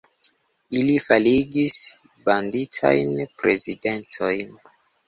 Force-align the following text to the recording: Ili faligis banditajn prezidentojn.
Ili 0.79 0.95
faligis 1.03 1.77
banditajn 2.31 3.17
prezidentojn. 3.45 4.63